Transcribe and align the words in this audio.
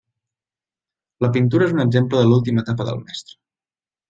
La 1.25 1.29
pintura 1.35 1.67
és 1.67 1.75
un 1.75 1.83
exemple 1.83 2.21
de 2.23 2.31
l'última 2.31 2.65
etapa 2.67 2.89
del 2.89 3.05
mestre. 3.05 3.39